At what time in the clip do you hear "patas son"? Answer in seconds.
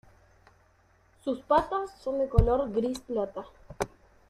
1.41-2.17